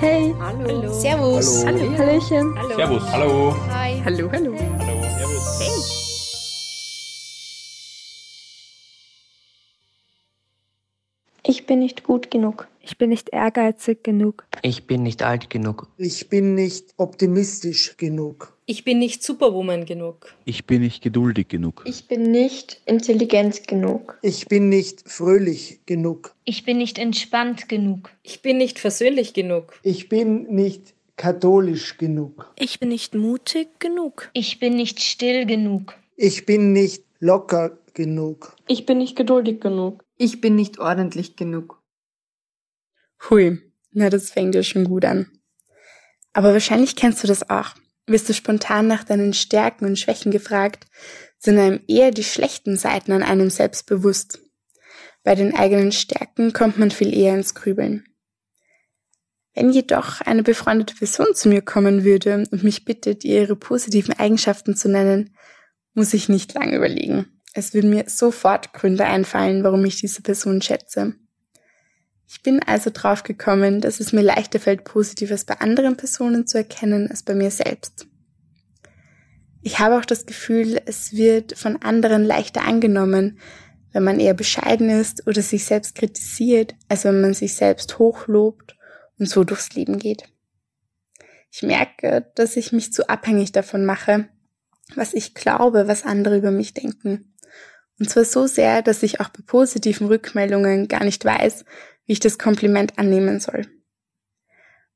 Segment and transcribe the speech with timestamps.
[0.00, 0.32] Hey.
[0.38, 0.92] Hallo.
[0.92, 1.64] Servus.
[1.64, 1.78] Hallo.
[1.80, 1.98] Hallo.
[1.98, 2.54] Hallöchen.
[2.56, 2.76] Hallo.
[2.76, 3.02] Servus.
[3.12, 3.56] Hallo.
[3.68, 4.00] Hi.
[4.04, 4.54] Hallo, hallo.
[4.78, 5.02] Hallo.
[5.18, 5.58] Servus.
[5.58, 5.72] Hey.
[11.42, 12.68] Ich bin nicht gut genug.
[12.88, 14.46] Ich bin nicht ehrgeizig genug.
[14.62, 15.88] Ich bin nicht alt genug.
[15.98, 18.56] Ich bin nicht optimistisch genug.
[18.64, 20.34] Ich bin nicht Superwoman genug.
[20.46, 21.82] Ich bin nicht geduldig genug.
[21.84, 24.18] Ich bin nicht intelligent genug.
[24.22, 26.34] Ich bin nicht fröhlich genug.
[26.46, 28.08] Ich bin nicht entspannt genug.
[28.22, 29.78] Ich bin nicht versöhnlich genug.
[29.82, 32.50] Ich bin nicht katholisch genug.
[32.58, 34.30] Ich bin nicht mutig genug.
[34.32, 35.92] Ich bin nicht still genug.
[36.16, 38.56] Ich bin nicht locker genug.
[38.66, 40.02] Ich bin nicht geduldig genug.
[40.16, 41.78] Ich bin nicht ordentlich genug.
[43.28, 43.58] Hui,
[43.90, 45.30] na das fängt ja schon gut an.
[46.32, 47.74] Aber wahrscheinlich kennst du das auch.
[48.06, 50.86] Wirst du spontan nach deinen Stärken und Schwächen gefragt,
[51.38, 54.40] sind einem eher die schlechten Seiten an einem selbst bewusst.
[55.24, 58.04] Bei den eigenen Stärken kommt man viel eher ins Grübeln.
[59.54, 64.14] Wenn jedoch eine befreundete Person zu mir kommen würde und mich bittet, ihr ihre positiven
[64.14, 65.36] Eigenschaften zu nennen,
[65.94, 67.40] muss ich nicht lange überlegen.
[67.54, 71.14] Es würden mir sofort Gründe einfallen, warum ich diese Person schätze.
[72.30, 76.58] Ich bin also drauf gekommen, dass es mir leichter fällt, Positives bei anderen Personen zu
[76.58, 78.06] erkennen als bei mir selbst.
[79.62, 83.38] Ich habe auch das Gefühl, es wird von anderen leichter angenommen,
[83.92, 88.76] wenn man eher bescheiden ist oder sich selbst kritisiert, als wenn man sich selbst hochlobt
[89.18, 90.24] und so durchs Leben geht.
[91.50, 94.28] Ich merke, dass ich mich zu abhängig davon mache,
[94.94, 97.34] was ich glaube, was andere über mich denken.
[97.98, 101.64] Und zwar so sehr, dass ich auch bei positiven Rückmeldungen gar nicht weiß,
[102.08, 103.66] wie ich das Kompliment annehmen soll.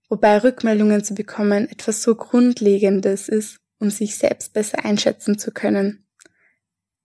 [0.08, 6.06] Wobei Rückmeldungen zu bekommen etwas so Grundlegendes ist, um sich selbst besser einschätzen zu können.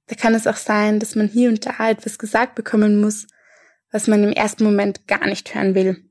[0.07, 3.27] Da kann es auch sein, dass man hier und da etwas gesagt bekommen muss,
[3.91, 6.09] was man im ersten Moment gar nicht hören will.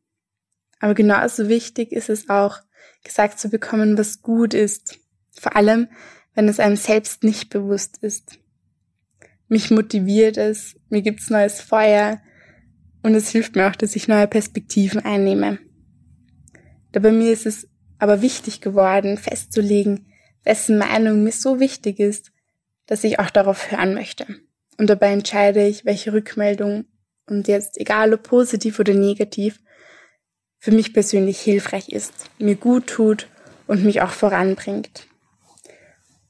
[0.79, 2.61] Aber genauso wichtig ist es auch,
[3.03, 4.99] gesagt zu bekommen, was gut ist.
[5.33, 5.89] Vor allem,
[6.35, 8.39] wenn es einem selbst nicht bewusst ist.
[9.49, 12.21] Mich motiviert es, mir gibt's neues Feuer
[13.07, 15.61] und es hilft mir auch, dass ich neue Perspektiven einnehme.
[16.91, 17.69] Da bei mir ist es
[18.01, 20.07] aber wichtig geworden, festzulegen,
[20.43, 22.33] wessen Meinung mir so wichtig ist,
[22.87, 24.27] dass ich auch darauf hören möchte.
[24.77, 26.87] Und dabei entscheide ich, welche Rückmeldung,
[27.29, 29.61] und jetzt egal ob positiv oder negativ,
[30.59, 33.29] für mich persönlich hilfreich ist, mir gut tut
[33.69, 35.07] und mich auch voranbringt.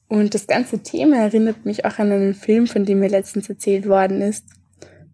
[0.07, 3.87] Und das ganze Thema erinnert mich auch an einen Film, von dem mir letztens erzählt
[3.87, 4.45] worden ist.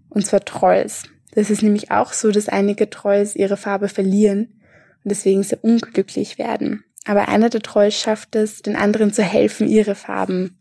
[0.10, 1.04] Und zwar Trolls.
[1.36, 4.62] Das ist nämlich auch so, dass einige Trolls ihre Farbe verlieren
[5.04, 6.84] und deswegen sehr unglücklich werden.
[7.06, 10.60] Aber einer der Trolls schafft es, den anderen zu helfen, ihre Farben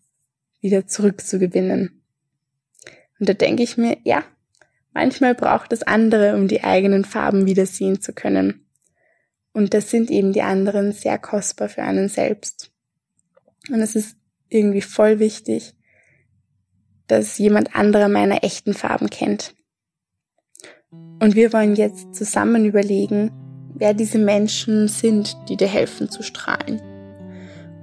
[0.61, 2.03] wieder zurückzugewinnen.
[3.21, 4.25] Und da denke ich mir, ja,
[4.93, 8.67] manchmal braucht es andere, um die eigenen Farben wieder sehen zu können.
[9.53, 12.73] Und das sind eben die anderen sehr kostbar für einen selbst.
[13.71, 14.17] Und es ist
[14.49, 15.75] irgendwie voll wichtig,
[17.07, 19.55] dass jemand anderer meine echten Farben kennt.
[21.23, 23.31] Und wir wollen jetzt zusammen überlegen,
[23.75, 26.83] wer diese Menschen sind, die dir helfen zu strahlen.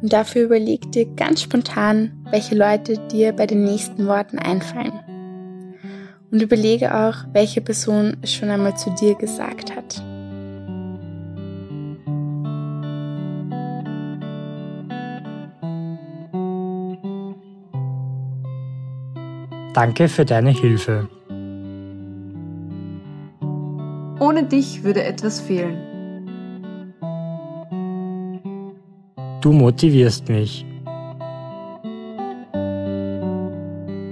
[0.02, 4.92] Und dafür überleg dir ganz spontan, welche Leute dir bei den nächsten Worten einfallen.
[6.30, 10.04] Und überlege auch, welche Person es schon einmal zu dir gesagt hat.
[19.74, 21.08] Danke für deine Hilfe.
[24.40, 25.76] Ohne dich würde etwas fehlen.
[29.42, 30.66] Du motivierst mich.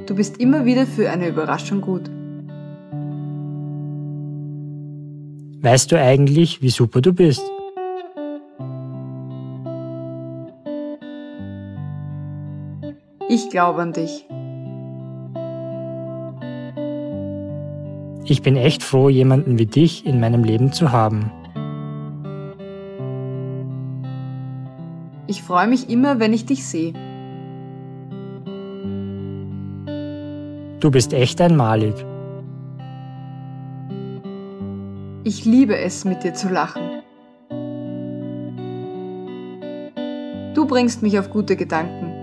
[0.05, 2.09] Du bist immer wieder für eine Überraschung gut.
[5.61, 7.43] Weißt du eigentlich, wie super du bist?
[13.29, 14.25] Ich glaube an dich.
[18.29, 21.31] Ich bin echt froh, jemanden wie dich in meinem Leben zu haben.
[25.27, 26.93] Ich freue mich immer, wenn ich dich sehe.
[30.81, 31.93] Du bist echt einmalig.
[35.23, 36.81] Ich liebe es, mit dir zu lachen.
[40.53, 42.13] Du bringst mich auf gute Gedanken.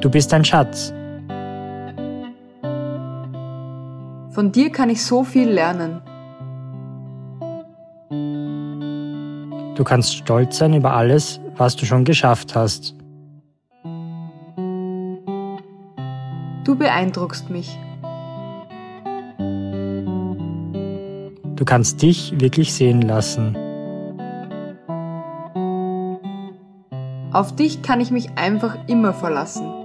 [0.00, 0.92] Du bist ein Schatz.
[4.40, 6.00] Von dir kann ich so viel lernen.
[9.74, 12.94] Du kannst stolz sein über alles, was du schon geschafft hast.
[16.64, 17.78] Du beeindruckst mich.
[21.56, 23.54] Du kannst dich wirklich sehen lassen.
[27.30, 29.79] Auf dich kann ich mich einfach immer verlassen.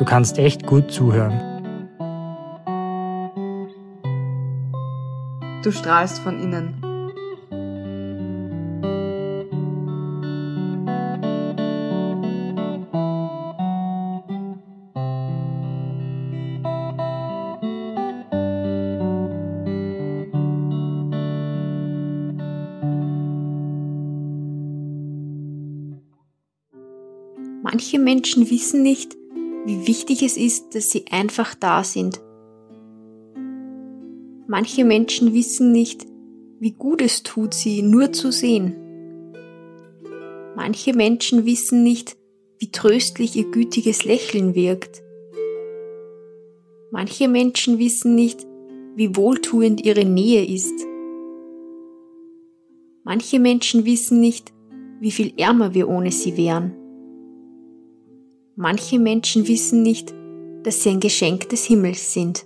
[0.00, 1.38] Du kannst echt gut zuhören.
[5.62, 6.80] Du strahlst von innen.
[27.62, 29.19] Manche Menschen wissen nicht,
[29.70, 32.20] wie wichtig es ist, dass sie einfach da sind.
[34.48, 36.06] Manche Menschen wissen nicht,
[36.58, 38.74] wie gut es tut, sie nur zu sehen.
[40.56, 42.16] Manche Menschen wissen nicht,
[42.58, 45.02] wie tröstlich ihr gütiges Lächeln wirkt.
[46.90, 48.44] Manche Menschen wissen nicht,
[48.96, 50.74] wie wohltuend ihre Nähe ist.
[53.04, 54.52] Manche Menschen wissen nicht,
[54.98, 56.79] wie viel ärmer wir ohne sie wären.
[58.56, 60.12] Manche Menschen wissen nicht,
[60.64, 62.44] dass sie ein Geschenk des Himmels sind.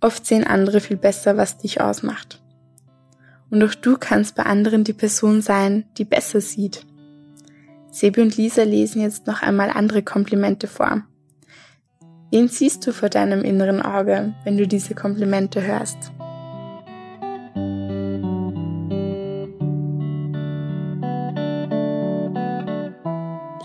[0.00, 2.42] Oft sehen andere viel besser, was dich ausmacht.
[3.50, 6.84] Und auch du kannst bei anderen die Person sein, die besser sieht.
[7.90, 11.04] Sebi und Lisa lesen jetzt noch einmal andere Komplimente vor.
[12.30, 16.12] Wen siehst du vor deinem inneren Auge, wenn du diese Komplimente hörst?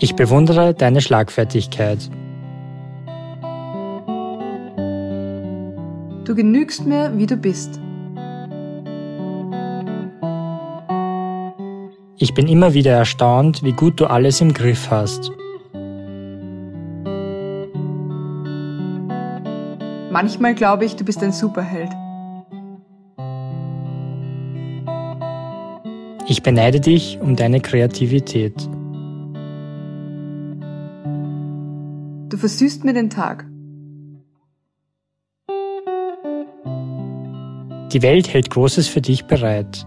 [0.02, 1.98] Ich bewundere deine Schlagfertigkeit.
[6.24, 7.78] Du genügst mir, wie du bist.
[12.16, 15.30] Ich bin immer wieder erstaunt, wie gut du alles im Griff hast.
[20.10, 21.90] Manchmal glaube ich, du bist ein Superheld.
[26.26, 28.54] Ich beneide dich um deine Kreativität.
[32.40, 33.46] Versüßt mir den Tag.
[37.92, 39.86] Die Welt hält Großes für dich bereit.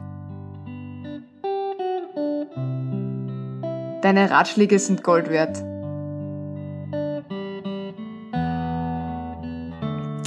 [4.02, 5.58] Deine Ratschläge sind Gold wert.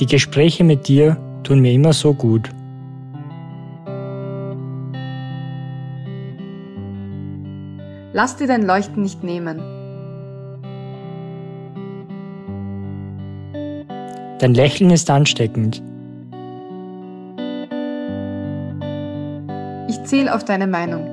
[0.01, 2.51] Die Gespräche mit dir tun mir immer so gut.
[8.13, 9.76] Lass dir dein Leuchten nicht nehmen.
[14.39, 15.83] Dein Lächeln ist ansteckend.
[19.89, 21.07] Ich zähle auf deine Meinung.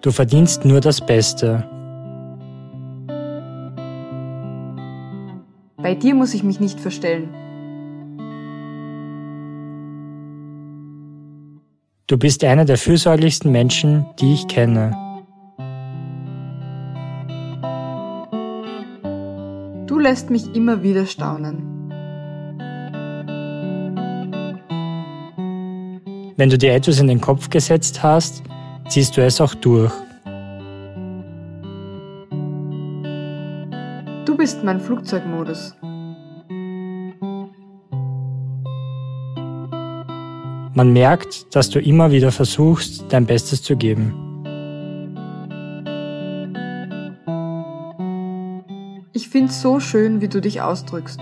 [0.00, 1.68] Du verdienst nur das Beste.
[5.76, 7.28] Bei dir muss ich mich nicht verstellen.
[12.06, 15.09] Du bist einer der fürsorglichsten Menschen, die ich kenne.
[20.00, 21.58] Du lässt mich immer wieder staunen.
[26.38, 28.42] Wenn du dir etwas in den Kopf gesetzt hast,
[28.88, 29.92] ziehst du es auch durch.
[34.24, 35.76] Du bist mein Flugzeugmodus.
[40.72, 44.29] Man merkt, dass du immer wieder versuchst, dein Bestes zu geben.
[49.30, 51.20] Find's so schön, wie du dich ausdrückst.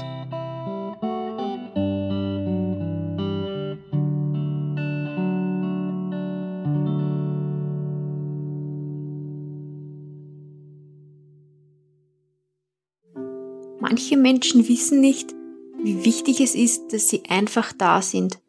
[13.80, 15.34] Manche Menschen wissen nicht,
[15.82, 18.40] wie wichtig es ist, dass sie einfach da sind.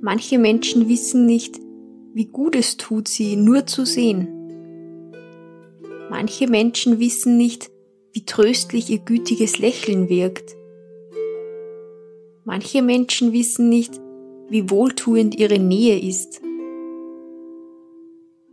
[0.00, 1.60] Manche Menschen wissen nicht,
[2.14, 4.43] wie gut es tut, sie nur zu sehen.
[6.16, 7.72] Manche Menschen wissen nicht,
[8.12, 10.54] wie tröstlich ihr gütiges Lächeln wirkt.
[12.44, 14.00] Manche Menschen wissen nicht,
[14.48, 16.40] wie wohltuend ihre Nähe ist.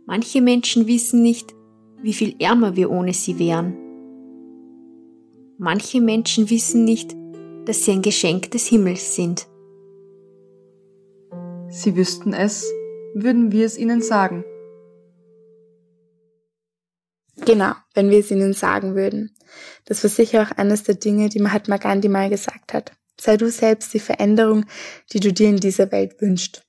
[0.06, 1.54] Manche Menschen wissen nicht,
[2.02, 3.76] wie viel ärmer wir ohne sie wären.
[5.56, 7.14] Manche Menschen wissen nicht,
[7.64, 9.46] dass sie ein Geschenk des Himmels sind.
[11.68, 12.68] Sie wüssten es,
[13.14, 14.44] würden wir es ihnen sagen.
[17.44, 19.36] Genau, wenn wir es ihnen sagen würden.
[19.84, 22.92] Das war sicher auch eines der Dinge, die Mahatma Gandhi mal gesagt hat.
[23.20, 24.64] Sei du selbst die Veränderung,
[25.12, 26.64] die du dir in dieser Welt wünschst.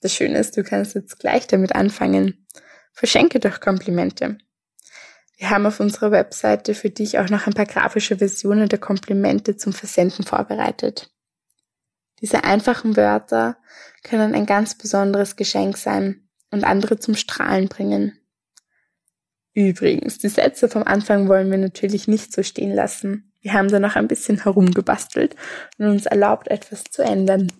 [0.00, 2.46] Das Schöne ist, du kannst jetzt gleich damit anfangen.
[2.92, 4.38] Verschenke doch Komplimente.
[5.36, 9.56] Wir haben auf unserer Webseite für dich auch noch ein paar grafische Versionen der Komplimente
[9.56, 11.12] zum Versenden vorbereitet.
[12.20, 13.56] Diese einfachen Wörter
[14.02, 18.17] können ein ganz besonderes Geschenk sein und andere zum Strahlen bringen.
[19.58, 23.32] Übrigens, die Sätze vom Anfang wollen wir natürlich nicht so stehen lassen.
[23.40, 25.34] Wir haben da noch ein bisschen herumgebastelt
[25.78, 27.50] und uns erlaubt, etwas zu ändern.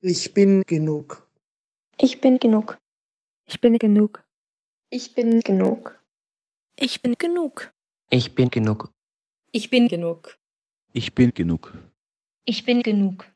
[0.00, 1.24] Ich bin genug.
[1.96, 2.78] Ich bin genug.
[3.46, 4.24] Ich bin genug.
[4.88, 5.94] Ich bin genug.
[6.74, 7.72] Ich bin genug.
[8.10, 8.92] Ich bin genug.
[9.52, 10.36] Ich bin genug.
[10.92, 11.78] Ich bin genug.
[12.44, 13.30] Ich bin genug.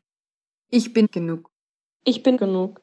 [0.76, 1.52] Ich bin genug.
[2.02, 2.80] Ich bin genug.